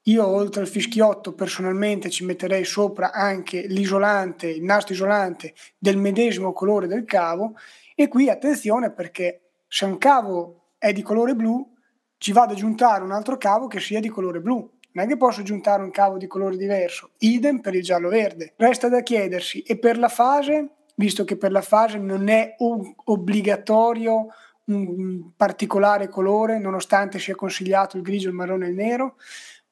Io 0.09 0.25
oltre 0.25 0.61
al 0.61 0.67
fischiotto 0.67 1.33
personalmente 1.33 2.09
ci 2.09 2.25
metterei 2.25 2.65
sopra 2.65 3.11
anche 3.11 3.67
l'isolante, 3.67 4.47
il 4.49 4.63
nastro 4.63 4.95
isolante 4.95 5.53
del 5.77 5.97
medesimo 5.97 6.51
colore 6.51 6.87
del 6.87 7.05
cavo 7.05 7.55
e 7.93 8.07
qui 8.07 8.27
attenzione 8.27 8.91
perché 8.91 9.41
se 9.67 9.85
un 9.85 9.99
cavo 9.99 10.69
è 10.79 10.91
di 10.93 11.03
colore 11.03 11.35
blu 11.35 11.75
ci 12.17 12.31
vado 12.31 12.53
ad 12.53 12.57
aggiuntare 12.57 13.03
un 13.03 13.11
altro 13.11 13.37
cavo 13.37 13.67
che 13.67 13.79
sia 13.79 13.99
di 13.99 14.09
colore 14.09 14.41
blu. 14.41 14.55
Non 14.91 15.05
è 15.05 15.07
che 15.07 15.15
posso 15.15 15.41
aggiuntare 15.41 15.83
un 15.83 15.91
cavo 15.91 16.17
di 16.17 16.25
colore 16.25 16.57
diverso, 16.57 17.11
idem 17.19 17.59
per 17.59 17.75
il 17.75 17.83
giallo-verde. 17.83 18.53
Resta 18.57 18.89
da 18.89 19.03
chiedersi, 19.03 19.61
e 19.61 19.77
per 19.77 19.99
la 19.99 20.09
fase, 20.09 20.69
visto 20.95 21.23
che 21.23 21.37
per 21.37 21.51
la 21.51 21.61
fase 21.61 21.99
non 21.99 22.27
è 22.27 22.55
obbligatorio 22.57 24.29
un 24.65 25.31
particolare 25.35 26.07
colore, 26.09 26.57
nonostante 26.57 27.19
sia 27.19 27.35
consigliato 27.35 27.97
il 27.97 28.03
grigio, 28.03 28.29
il 28.29 28.35
marrone 28.35 28.65
e 28.65 28.69
il 28.69 28.75
nero, 28.75 29.15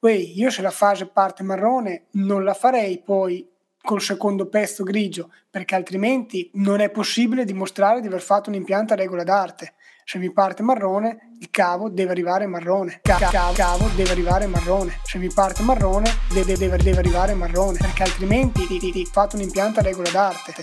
Poi 0.08 0.40
io 0.40 0.50
se 0.50 0.62
la 0.62 0.72
fase 0.72 1.08
parte 1.08 1.44
marrone 1.44 2.06
non 2.12 2.46
la 2.46 2.54
farei 2.54 3.04
poi 3.04 3.46
col 3.82 4.00
secondo 4.00 4.48
pezzo 4.48 4.86
grigio, 4.86 5.34
perché 5.50 5.76
altrimenti 5.76 6.50
non 6.54 6.80
è 6.80 6.90
possibile 6.90 7.44
dimostrare 7.44 8.00
di 8.00 8.08
aver 8.08 8.22
fatto 8.22 8.50
un 8.50 8.56
impianto 8.56 8.94
a 8.94 8.96
regola 8.96 9.26
d'arte. 9.26 9.74
Se 10.06 10.18
mi 10.18 10.32
parte 10.32 10.64
marrone, 10.64 11.36
il 11.42 11.50
cavo 11.50 11.90
deve 11.90 12.12
arrivare 12.12 12.46
marrone. 12.46 13.02
Cavo, 13.02 13.52
cavo 13.54 13.90
deve 13.98 14.12
arrivare 14.12 14.48
marrone. 14.48 14.98
Se 15.04 15.18
mi 15.18 15.28
parte 15.28 15.62
marrone, 15.64 16.10
deve, 16.34 16.56
deve, 16.56 16.78
deve 16.78 17.00
arrivare 17.00 17.34
marrone, 17.34 17.78
perché 17.78 18.04
altrimenti 18.04 18.62
ho 18.62 19.10
fatto 19.12 19.36
un 19.36 19.42
impianto 19.42 19.82
a 19.82 19.84
regola 19.84 20.10
d'arte. 20.10 20.54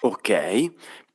Ok, 0.00 0.72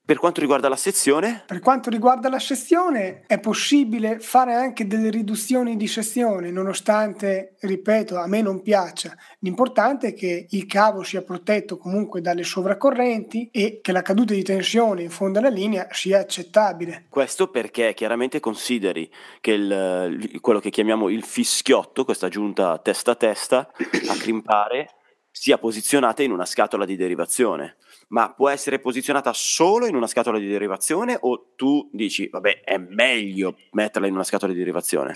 per 0.09 0.17
quanto 0.17 0.41
riguarda 0.41 0.67
la 0.69 0.75
sezione? 0.75 1.43
Per 1.45 1.59
quanto 1.59 1.91
riguarda 1.91 2.29
la 2.29 2.39
sezione, 2.39 3.25
è 3.27 3.39
possibile 3.39 4.19
fare 4.19 4.55
anche 4.55 4.87
delle 4.87 5.11
riduzioni 5.11 5.77
di 5.77 5.85
sezione, 5.85 6.49
nonostante, 6.49 7.57
ripeto, 7.59 8.17
a 8.17 8.25
me 8.25 8.41
non 8.41 8.63
piaccia. 8.63 9.15
L'importante 9.41 10.07
è 10.07 10.13
che 10.15 10.47
il 10.49 10.65
cavo 10.65 11.03
sia 11.03 11.21
protetto 11.21 11.77
comunque 11.77 12.21
dalle 12.21 12.41
sovracorrenti 12.41 13.51
e 13.51 13.81
che 13.83 13.91
la 13.91 14.01
caduta 14.01 14.33
di 14.33 14.41
tensione 14.41 15.03
in 15.03 15.11
fondo 15.11 15.37
alla 15.37 15.49
linea 15.49 15.85
sia 15.91 16.17
accettabile. 16.17 17.05
Questo 17.07 17.51
perché 17.51 17.93
chiaramente 17.93 18.39
consideri 18.39 19.07
che 19.39 19.51
il, 19.51 20.39
quello 20.41 20.59
che 20.59 20.71
chiamiamo 20.71 21.09
il 21.09 21.23
fischiotto, 21.23 22.03
questa 22.03 22.29
giunta 22.29 22.79
testa 22.79 23.11
a 23.11 23.15
testa, 23.15 23.69
a 24.07 24.15
crimpare, 24.17 24.89
sia 25.29 25.59
posizionata 25.59 26.23
in 26.23 26.31
una 26.31 26.45
scatola 26.45 26.83
di 26.83 26.95
derivazione 26.95 27.75
ma 28.09 28.33
può 28.33 28.49
essere 28.49 28.79
posizionata 28.79 29.33
solo 29.33 29.85
in 29.87 29.95
una 29.95 30.07
scatola 30.07 30.39
di 30.39 30.47
derivazione 30.47 31.17
o 31.19 31.53
tu 31.55 31.89
dici, 31.91 32.27
vabbè, 32.29 32.61
è 32.63 32.77
meglio 32.77 33.57
metterla 33.71 34.07
in 34.07 34.13
una 34.13 34.23
scatola 34.23 34.53
di 34.53 34.59
derivazione? 34.59 35.13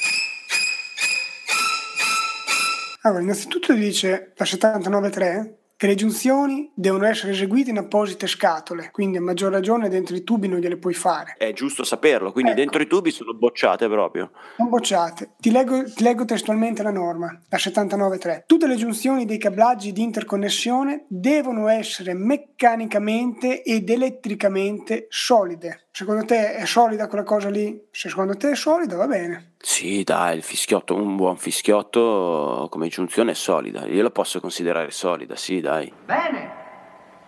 Allora, 3.01 3.21
innanzitutto 3.21 3.73
dice 3.73 4.33
la 4.35 4.45
793 4.45 5.62
le 5.87 5.95
giunzioni 5.95 6.71
devono 6.73 7.05
essere 7.05 7.31
eseguite 7.31 7.69
in 7.69 7.77
apposite 7.77 8.27
scatole, 8.27 8.89
quindi 8.91 9.17
a 9.17 9.21
maggior 9.21 9.51
ragione 9.51 9.89
dentro 9.89 10.15
i 10.15 10.23
tubi 10.23 10.47
non 10.47 10.59
gliele 10.59 10.77
puoi 10.77 10.93
fare. 10.93 11.35
È 11.37 11.51
giusto 11.53 11.83
saperlo, 11.83 12.31
quindi 12.31 12.51
ecco. 12.51 12.59
dentro 12.59 12.81
i 12.81 12.87
tubi 12.87 13.11
sono 13.11 13.33
bocciate 13.33 13.87
proprio. 13.87 14.31
Sono 14.55 14.69
bocciate. 14.69 15.31
Ti 15.39 15.51
leggo, 15.51 15.83
ti 15.83 16.03
leggo 16.03 16.25
testualmente 16.25 16.83
la 16.83 16.91
norma, 16.91 17.37
la 17.49 17.57
79.3. 17.57 18.43
Tutte 18.45 18.67
le 18.67 18.75
giunzioni 18.75 19.25
dei 19.25 19.37
cablaggi 19.37 19.91
di 19.91 20.01
interconnessione 20.01 21.05
devono 21.07 21.67
essere 21.67 22.13
meccanicamente 22.13 23.63
ed 23.63 23.89
elettricamente 23.89 25.07
solide. 25.09 25.87
Secondo 25.91 26.25
te 26.25 26.55
è 26.55 26.65
solida 26.65 27.07
quella 27.07 27.23
cosa 27.23 27.49
lì? 27.49 27.79
Se 27.91 28.09
secondo 28.09 28.35
te 28.35 28.51
è 28.51 28.55
solida 28.55 28.95
va 28.95 29.07
bene. 29.07 29.52
Sì, 29.65 30.03
dai, 30.03 30.35
il 30.35 30.43
fischiotto, 30.43 30.93
un 30.93 31.15
buon 31.15 31.37
fischiotto 31.37 32.67
come 32.69 32.89
giunzione 32.89 33.31
è 33.31 33.33
solida. 33.33 33.85
Io 33.85 34.03
la 34.03 34.11
posso 34.11 34.41
considerare 34.41 34.91
solida, 34.91 35.37
sì, 35.37 35.61
dai. 35.61 35.89
Bene, 36.05 36.62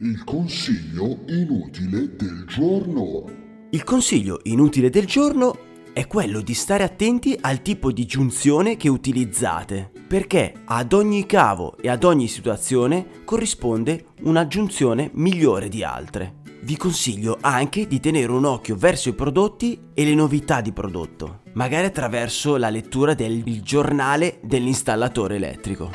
Il 0.00 0.22
consiglio 0.24 1.20
inutile 1.28 2.14
del 2.14 2.44
giorno. 2.46 3.44
Il 3.70 3.82
consiglio 3.82 4.40
inutile 4.44 4.90
del 4.90 5.06
giorno 5.06 5.58
è 5.92 6.06
quello 6.06 6.40
di 6.40 6.54
stare 6.54 6.84
attenti 6.84 7.36
al 7.40 7.62
tipo 7.62 7.90
di 7.90 8.06
giunzione 8.06 8.76
che 8.76 8.88
utilizzate, 8.88 9.90
perché 10.06 10.52
ad 10.66 10.92
ogni 10.92 11.26
cavo 11.26 11.76
e 11.78 11.88
ad 11.88 12.04
ogni 12.04 12.28
situazione 12.28 13.24
corrisponde 13.24 14.06
una 14.22 14.46
giunzione 14.46 15.10
migliore 15.14 15.68
di 15.68 15.82
altre. 15.82 16.42
Vi 16.62 16.76
consiglio 16.76 17.38
anche 17.40 17.88
di 17.88 17.98
tenere 17.98 18.30
un 18.30 18.44
occhio 18.44 18.76
verso 18.76 19.08
i 19.08 19.14
prodotti 19.14 19.88
e 19.94 20.04
le 20.04 20.14
novità 20.14 20.60
di 20.60 20.72
prodotto, 20.72 21.40
magari 21.54 21.86
attraverso 21.86 22.56
la 22.56 22.70
lettura 22.70 23.14
del 23.14 23.42
giornale 23.62 24.38
dell'installatore 24.42 25.36
elettrico. 25.36 25.90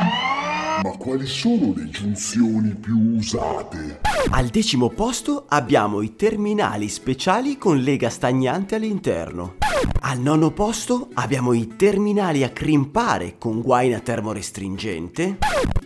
Ma 0.84 0.98
quali 0.98 1.28
sono 1.28 1.74
le 1.76 1.90
giunzioni 1.90 2.74
più 2.74 2.98
usate? 3.16 4.02
Al 4.32 4.48
decimo 4.48 4.90
posto 4.90 5.46
abbiamo 5.48 6.02
i 6.02 6.16
terminali 6.16 6.90
speciali 6.90 7.60
con 7.60 7.78
lega 7.78 8.10
stagnante 8.10 8.76
all'interno. 8.76 9.58
Al 10.00 10.20
nono 10.20 10.50
posto 10.50 11.10
abbiamo 11.14 11.54
i 11.54 11.76
terminali 11.76 12.44
a 12.44 12.50
crimpare 12.50 13.38
con 13.38 13.62
guaina 13.62 14.00
termorestringente. 14.00 15.38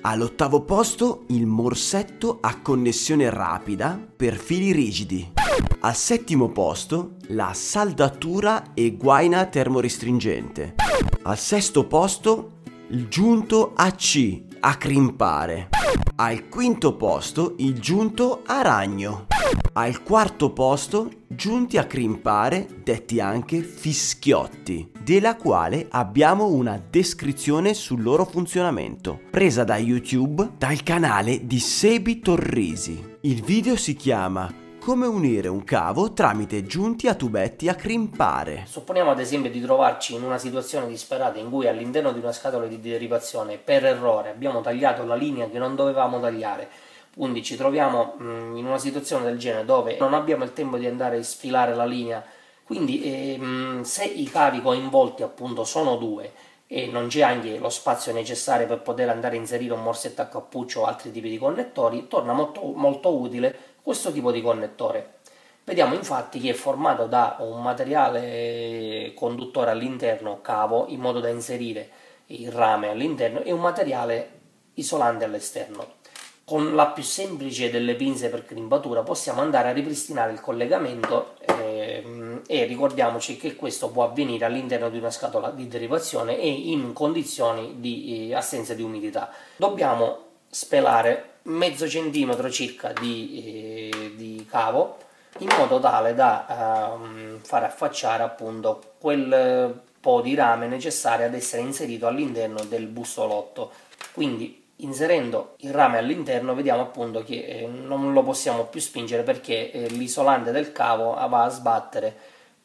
All'ottavo 0.02 0.62
posto 0.62 1.26
il 1.28 1.46
morsetto 1.46 2.38
a 2.40 2.62
connessione 2.62 3.30
rapida 3.30 4.00
per 4.16 4.38
fili 4.38 4.72
rigidi. 4.72 5.34
Al 5.82 5.96
settimo 5.96 6.50
posto 6.50 7.16
la 7.30 7.52
saldatura 7.54 8.74
e 8.74 8.96
guaina 8.96 9.46
termorestringente. 9.48 10.76
Al 11.24 11.38
sesto 11.38 11.86
posto 11.86 12.52
il 12.90 13.08
giunto 13.08 13.74
AC 13.76 14.45
a 14.60 14.76
crimpare. 14.76 15.70
Al 16.16 16.48
quinto 16.48 16.96
posto 16.96 17.56
il 17.58 17.80
giunto 17.80 18.42
a 18.46 18.62
ragno. 18.62 19.28
Al 19.74 20.02
quarto 20.04 20.52
posto 20.52 21.10
giunti 21.28 21.78
a 21.78 21.86
crimpare, 21.86 22.68
detti 22.84 23.20
anche 23.20 23.62
fischiotti, 23.62 24.92
della 25.02 25.36
quale 25.36 25.88
abbiamo 25.90 26.48
una 26.48 26.82
descrizione 26.90 27.74
sul 27.74 28.02
loro 28.02 28.26
funzionamento, 28.26 29.20
presa 29.30 29.64
da 29.64 29.78
YouTube 29.78 30.52
dal 30.58 30.82
canale 30.84 31.46
di 31.46 31.60
Sebi 31.60 32.20
Torrisi. 32.20 33.18
Il 33.22 33.44
video 33.44 33.76
si 33.76 33.96
chiama 33.96 34.64
come 34.86 35.08
unire 35.08 35.48
un 35.48 35.64
cavo 35.64 36.14
tramite 36.14 36.64
giunti 36.64 37.08
a 37.08 37.16
tubetti 37.16 37.68
a 37.68 37.74
crimpare. 37.74 38.66
Supponiamo 38.68 39.10
ad 39.10 39.20
esempio 39.20 39.50
di 39.50 39.60
trovarci 39.60 40.14
in 40.14 40.22
una 40.22 40.38
situazione 40.38 40.86
disperata 40.86 41.40
in 41.40 41.50
cui 41.50 41.68
all'interno 41.68 42.12
di 42.12 42.20
una 42.20 42.32
scatola 42.32 42.68
di 42.68 42.80
derivazione 42.80 43.58
per 43.58 43.84
errore 43.84 44.30
abbiamo 44.30 44.62
tagliato 44.62 45.04
la 45.04 45.16
linea 45.16 45.50
che 45.50 45.58
non 45.58 45.74
dovevamo 45.74 46.20
tagliare, 46.20 46.70
quindi 47.16 47.42
ci 47.42 47.56
troviamo 47.56 48.14
mh, 48.16 48.58
in 48.58 48.66
una 48.68 48.78
situazione 48.78 49.24
del 49.24 49.40
genere 49.40 49.66
dove 49.66 49.98
non 49.98 50.14
abbiamo 50.14 50.44
il 50.44 50.54
tempo 50.54 50.78
di 50.78 50.86
andare 50.86 51.18
a 51.18 51.24
sfilare 51.24 51.74
la 51.74 51.86
linea, 51.86 52.24
quindi 52.64 53.02
ehm, 53.02 53.82
se 53.82 54.04
i 54.04 54.26
cavi 54.26 54.62
coinvolti 54.62 55.24
appunto 55.24 55.64
sono 55.64 55.96
due 55.96 56.32
e 56.68 56.86
non 56.92 57.08
c'è 57.08 57.24
anche 57.24 57.58
lo 57.58 57.70
spazio 57.70 58.14
necessario 58.14 58.68
per 58.68 58.82
poter 58.82 59.10
andare 59.10 59.36
a 59.36 59.40
inserire 59.40 59.74
un 59.74 59.82
morsetto 59.82 60.22
a 60.22 60.26
cappuccio 60.26 60.82
o 60.82 60.86
altri 60.86 61.12
tipi 61.12 61.30
di 61.30 61.40
connettori, 61.40 62.08
torna 62.08 62.34
molto, 62.34 62.62
molto 62.76 63.12
utile 63.20 63.74
questo 63.86 64.12
tipo 64.12 64.32
di 64.32 64.42
connettore. 64.42 65.18
Vediamo 65.64 65.94
infatti 65.94 66.40
che 66.40 66.50
è 66.50 66.54
formato 66.54 67.06
da 67.06 67.36
un 67.42 67.62
materiale 67.62 69.12
conduttore 69.14 69.70
all'interno, 69.70 70.42
cavo, 70.42 70.88
in 70.88 71.00
modo 71.00 71.20
da 71.20 71.30
inserire 71.30 71.90
il 72.28 72.52
rame 72.52 72.90
all'interno 72.90 73.42
e 73.42 73.52
un 73.52 73.60
materiale 73.60 74.40
isolante 74.74 75.24
all'esterno. 75.24 75.98
Con 76.44 76.74
la 76.74 76.88
più 76.88 77.04
semplice 77.04 77.70
delle 77.70 77.94
pinze 77.94 78.30
per 78.30 78.44
crimpatura 78.44 79.04
possiamo 79.04 79.42
andare 79.42 79.70
a 79.70 79.74
ripristinare 79.74 80.32
il 80.32 80.42
collegamento 80.42 81.36
ehm, 81.42 82.42
e 82.48 82.64
ricordiamoci 82.66 83.38
che 83.38 83.56
questo 83.56 83.90
può 83.90 84.04
avvenire 84.04 84.46
all'interno 84.46 84.90
di 84.90 84.98
una 84.98 85.12
scatola 85.12 85.52
di 85.52 85.68
derivazione 85.68 86.40
e 86.40 86.50
in 86.50 86.92
condizioni 86.92 87.76
di 87.78 88.30
eh, 88.30 88.34
assenza 88.34 88.74
di 88.74 88.82
umidità. 88.82 89.30
Dobbiamo 89.58 90.18
spelare 90.50 91.34
mezzo 91.46 91.88
centimetro 91.88 92.50
circa 92.50 92.94
di, 92.94 93.90
eh, 93.92 94.14
di 94.16 94.46
cavo 94.50 94.98
in 95.40 95.50
modo 95.58 95.80
tale 95.80 96.14
da 96.14 96.48
eh, 96.48 97.40
far 97.42 97.64
affacciare 97.64 98.24
appunto 98.24 98.94
quel 99.00 99.82
po' 100.00 100.22
di 100.22 100.36
rame 100.36 100.68
necessario 100.68 101.26
ad 101.26 101.34
essere 101.34 101.62
inserito 101.62 102.08
all'interno 102.08 102.64
del 102.64 102.86
bussolotto. 102.88 103.72
Quindi 104.14 104.64
inserendo 104.78 105.56
il 105.60 105.72
rame 105.72 105.98
all'interno 105.98 106.54
vediamo 106.54 106.82
appunto 106.82 107.24
che 107.24 107.46
eh, 107.46 107.68
non 107.68 108.14
lo 108.14 108.24
possiamo 108.24 108.66
più 108.66 108.80
spingere 108.80 109.24
perché 109.24 109.72
eh, 109.72 109.88
l'isolante 109.90 110.52
del 110.52 110.72
cavo 110.72 111.14
va 111.14 111.44
a 111.44 111.50
sbattere 111.50 112.16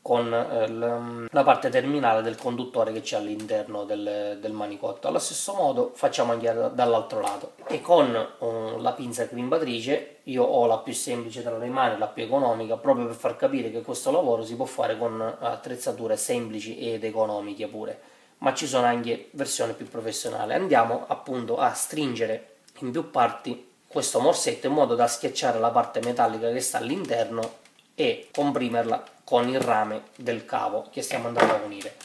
con 0.02 0.32
eh, 0.32 1.28
la 1.30 1.42
parte 1.42 1.68
terminale 1.68 2.22
del 2.22 2.36
conduttore 2.36 2.92
che 2.92 3.02
c'è 3.02 3.16
all'interno 3.16 3.84
del, 3.84 4.38
del, 4.40 4.52
manicotto. 4.52 5.08
Allo 5.08 5.18
stesso 5.18 5.52
modo 5.52 5.92
facciamo 5.94 6.32
anche 6.32 6.52
dall'altro 6.72 7.20
lato 7.20 7.52
e 7.66 7.80
con 7.80 8.28
uh, 8.38 8.80
la 8.80 8.92
pinza 8.92 9.28
crimpatrice 9.28 10.16
io 10.24 10.42
ho 10.42 10.66
la 10.66 10.78
più 10.78 10.94
semplice 10.94 11.42
tra 11.42 11.58
le 11.58 11.68
mani, 11.68 11.98
la 11.98 12.06
più 12.06 12.22
economica, 12.22 12.76
proprio 12.76 13.06
per 13.06 13.14
far 13.14 13.36
capire 13.36 13.70
che 13.70 13.82
questo 13.82 14.10
lavoro 14.10 14.42
si 14.42 14.56
può 14.56 14.64
fare 14.64 14.96
con 14.96 15.20
attrezzature 15.38 16.16
semplici 16.16 16.78
ed 16.78 17.04
economiche 17.04 17.66
pure, 17.66 18.00
ma 18.38 18.54
ci 18.54 18.66
sono 18.66 18.86
anche 18.86 19.28
versioni 19.32 19.74
più 19.74 19.86
professionali. 19.88 20.54
Andiamo 20.54 21.04
appunto 21.08 21.58
a 21.58 21.72
stringere 21.74 22.56
in 22.78 22.90
più 22.90 23.10
parti 23.10 23.68
questo 23.86 24.20
morsetto 24.20 24.68
in 24.68 24.72
modo 24.72 24.94
da 24.94 25.08
schiacciare 25.08 25.58
la 25.58 25.70
parte 25.70 26.00
metallica 26.00 26.50
che 26.50 26.60
sta 26.60 26.78
all'interno 26.78 27.58
e 28.00 28.28
comprimerla 28.32 29.04
con 29.24 29.46
il 29.46 29.60
rame 29.60 30.04
del 30.16 30.46
cavo 30.46 30.86
che 30.90 31.02
stiamo 31.02 31.28
andando 31.28 31.52
a 31.52 31.60
unire. 31.62 31.96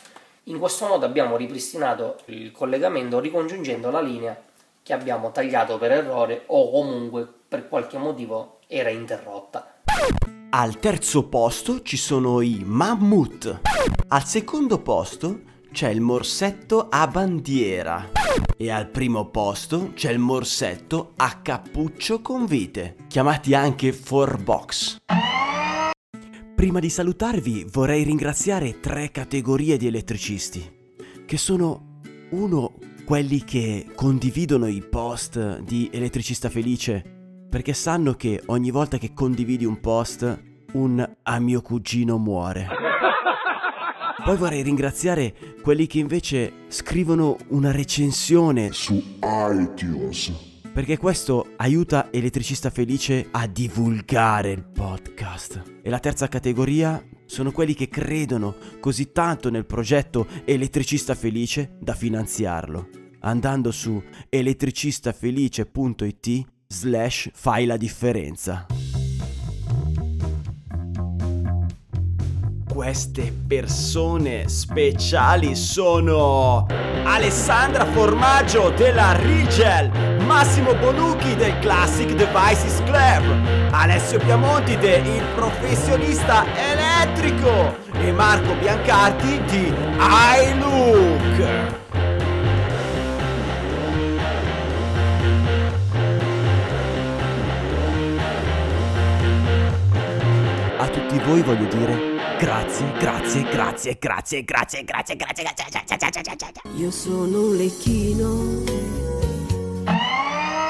In 0.44 0.60
questo 0.60 0.88
modo 0.88 1.06
abbiamo 1.06 1.38
ripristinato 1.38 2.18
il 2.26 2.52
collegamento 2.52 3.22
ricongiungendo 3.22 3.90
la 3.90 4.02
linea 4.02 4.38
che 4.84 4.92
abbiamo 4.92 5.32
tagliato 5.32 5.78
per 5.78 5.94
errore 5.94 6.44
o 6.48 6.70
comunque 6.70 7.26
per 7.48 7.70
qualche 7.70 7.98
motivo 7.98 8.60
era 8.68 8.90
interrotta. 8.90 9.76
Al 10.50 10.80
terzo 10.80 11.30
posto 11.30 11.82
ci 11.82 11.96
sono 11.96 12.42
i 12.42 12.62
mammut. 12.66 13.62
Al 14.10 14.26
secondo 14.26 14.82
posto 14.82 15.40
c'è 15.72 15.88
il 15.90 16.02
morsetto 16.02 16.88
a 16.90 17.08
bandiera. 17.08 18.12
E 18.58 18.70
al 18.70 18.90
primo 18.90 19.30
posto 19.30 19.92
c'è 19.94 20.12
il 20.12 20.20
morsetto 20.20 21.14
a 21.16 21.40
cappuccio 21.42 22.22
con 22.22 22.46
vite, 22.46 22.98
chiamati 23.08 23.54
anche 23.54 23.92
4box. 23.92 24.98
Prima 26.56 26.80
di 26.80 26.90
salutarvi 26.90 27.68
vorrei 27.70 28.04
ringraziare 28.04 28.80
tre 28.80 29.12
categorie 29.12 29.76
di 29.76 29.88
elettricisti, 29.88 30.94
che 31.26 31.38
sono 31.38 32.00
uno 32.30 32.76
quelli 33.04 33.44
che 33.44 33.88
condividono 33.94 34.66
i 34.68 34.82
post 34.82 35.60
di 35.60 35.90
Elettricista 35.92 36.50
Felice, 36.50 37.48
perché 37.50 37.74
sanno 37.74 38.14
che 38.14 38.42
ogni 38.46 38.72
volta 38.72 38.98
che 38.98 39.12
condividi 39.14 39.66
un 39.66 39.82
post, 39.82 40.44
un 40.72 41.16
a 41.24 41.40
mio 41.40 41.62
cugino 41.62 42.18
muore. 42.18 42.68
Poi 44.24 44.38
vorrei 44.38 44.64
ringraziare 44.64 45.36
quelli 45.62 45.88
che 45.88 46.00
invece 46.00 46.68
scrivono 46.70 47.36
una 47.50 47.72
recensione 47.72 48.72
su 48.72 48.96
iTunes 49.22 50.55
perché 50.76 50.98
questo 50.98 51.54
aiuta 51.56 52.12
Elettricista 52.12 52.70
Felice 52.70 53.30
a 53.32 53.48
divulgare 53.48 54.52
il 54.52 54.66
podcast. 54.66 55.80
E 55.82 55.90
la 55.90 56.00
terza 56.00 56.28
categoria, 56.28 57.02
sono 57.26 57.54
quelli 57.54 57.74
che 57.74 57.88
credono 57.88 58.58
così 58.82 59.14
tanto 59.14 59.50
nel 59.50 59.66
progetto 59.66 60.28
Elettricista 60.44 61.16
Felice 61.16 61.78
da 61.80 61.94
finanziarlo, 61.94 62.90
andando 63.22 63.72
su 63.72 64.04
elettricistafelice.it 64.28 66.46
slash 66.68 67.30
fai 67.34 67.66
la 67.66 67.78
differenza. 67.78 68.66
Queste 72.76 73.34
persone 73.48 74.50
speciali 74.50 75.56
sono 75.56 76.68
Alessandra 77.06 77.86
Formaggio 77.86 78.70
della 78.72 79.14
Rigel, 79.14 79.90
Massimo 80.26 80.76
Bonucchi 80.76 81.38
del 81.38 81.58
Classic 81.60 82.14
Devices 82.14 82.84
Club, 82.84 83.72
Alessio 83.72 84.20
Piamonti 84.20 84.76
de 84.78 84.98
Il 84.98 85.24
Professionista 85.36 86.44
Elettrico 86.54 87.78
e 87.94 88.12
Marco 88.12 88.54
Biancarti 88.56 89.42
di 89.46 89.74
iLook. 90.50 91.48
A 100.78 100.88
tutti 100.90 101.18
voi 101.20 101.42
voglio 101.42 101.66
dire 101.74 102.15
grazie, 102.40 102.92
grazie, 103.00 103.44
grazie, 103.44 103.98
grazie, 104.00 104.44
grazie, 104.44 104.44
grazie, 104.44 104.84
grazie, 104.84 105.16
grazie, 105.16 105.44
grazie, 105.44 105.98
grazie, 105.98 106.22
grazie, 106.22 106.36
grazie. 106.36 106.82
Io 106.82 106.92
sono 106.92 107.48
un 107.48 107.56
lecchino. 107.56 108.64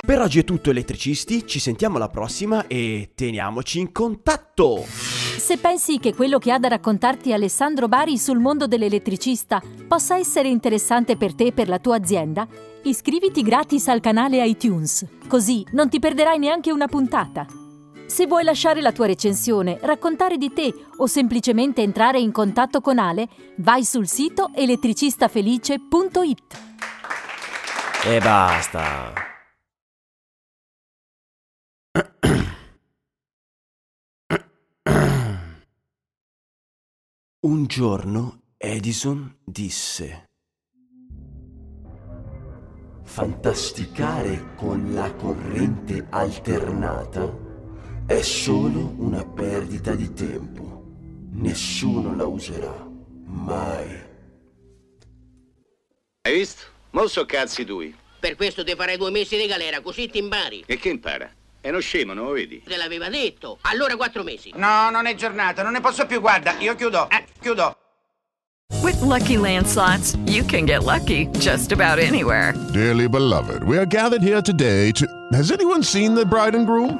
Per 0.05 0.21
oggi 0.21 0.39
è 0.39 0.43
tutto 0.43 0.69
elettricisti, 0.69 1.47
ci 1.47 1.59
sentiamo 1.59 1.95
alla 1.95 2.09
prossima 2.09 2.67
e 2.67 3.09
teniamoci 3.15 3.79
in 3.79 3.91
contatto! 3.91 4.85
Se 4.87 5.57
pensi 5.57 5.97
che 5.97 6.13
quello 6.13 6.37
che 6.37 6.51
ha 6.51 6.59
da 6.59 6.67
raccontarti 6.67 7.33
Alessandro 7.33 7.87
Bari 7.87 8.17
sul 8.17 8.37
mondo 8.37 8.67
dell'elettricista 8.67 9.61
possa 9.87 10.17
essere 10.17 10.47
interessante 10.47 11.17
per 11.17 11.33
te 11.33 11.47
e 11.47 11.51
per 11.53 11.69
la 11.69 11.79
tua 11.79 11.95
azienda, 11.95 12.47
iscriviti 12.83 13.41
gratis 13.41 13.87
al 13.87 13.99
canale 13.99 14.45
iTunes, 14.45 15.05
così 15.27 15.65
non 15.71 15.89
ti 15.89 15.97
perderai 15.97 16.37
neanche 16.37 16.71
una 16.71 16.87
puntata. 16.87 17.64
Se 18.07 18.27
vuoi 18.27 18.43
lasciare 18.43 18.81
la 18.81 18.91
tua 18.91 19.07
recensione, 19.07 19.79
raccontare 19.81 20.37
di 20.37 20.53
te 20.53 20.71
o 20.97 21.07
semplicemente 21.07 21.81
entrare 21.81 22.19
in 22.19 22.31
contatto 22.31 22.79
con 22.79 22.99
Ale, 22.99 23.27
vai 23.57 23.83
sul 23.83 24.07
sito 24.07 24.51
elettricistafelice.it. 24.53 26.57
E 28.05 28.19
basta! 28.19 29.33
Un 37.45 37.65
giorno 37.65 38.41
Edison 38.57 39.37
disse 39.43 40.25
Fantasticare 43.03 44.55
con 44.55 44.93
la 44.93 45.13
corrente 45.13 46.07
alternata 46.09 47.44
è 48.05 48.21
solo 48.21 48.93
una 48.97 49.25
perdita 49.25 49.95
di 49.95 50.13
tempo. 50.13 50.83
Nessuno 51.31 52.15
la 52.15 52.25
userà 52.25 52.87
mai. 53.25 54.03
Hai 56.21 56.33
visto? 56.33 56.63
Mo 56.91 57.07
so 57.07 57.25
cazzi 57.25 57.65
tui. 57.65 57.93
Per 58.19 58.35
questo 58.35 58.63
ti 58.63 58.73
farei 58.75 58.97
due 58.97 59.11
mesi 59.11 59.37
di 59.37 59.47
galera, 59.47 59.81
così 59.81 60.09
ti 60.09 60.19
impari. 60.19 60.63
E 60.65 60.77
che 60.77 60.89
impara? 60.89 61.29
È 61.59 61.69
uno 61.69 61.79
scemo, 61.79 62.13
non 62.13 62.25
lo 62.25 62.31
vedi? 62.33 62.61
Te 62.63 62.77
l'aveva 62.77 63.09
detto. 63.09 63.57
Allora 63.61 63.95
quattro 63.95 64.23
mesi. 64.23 64.51
No, 64.55 64.89
non 64.91 65.07
è 65.07 65.15
giornata, 65.15 65.63
non 65.63 65.73
ne 65.73 65.81
posso 65.81 66.05
più. 66.05 66.21
Guarda, 66.21 66.57
io 66.59 66.75
chiudo. 66.75 67.09
Eh, 67.09 67.25
chiudo. 67.41 67.75
With 68.81 68.99
Lucky 69.01 69.37
Land 69.37 69.67
slots, 69.67 70.15
you 70.25 70.43
can 70.43 70.65
get 70.65 70.83
lucky 70.83 71.27
just 71.39 71.71
about 71.71 71.99
anywhere. 71.99 72.53
Dearly 72.71 73.07
beloved, 73.07 73.63
we 73.63 73.77
are 73.77 73.85
gathered 73.85 74.21
here 74.21 74.41
today 74.41 74.91
to. 74.91 75.05
Has 75.33 75.51
anyone 75.51 75.83
seen 75.83 76.13
the 76.13 76.25
bride 76.25 76.55
and 76.55 76.65
groom? 76.65 76.99